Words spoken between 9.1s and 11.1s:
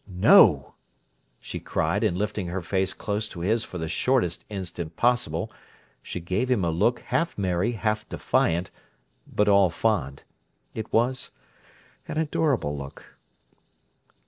but all fond. It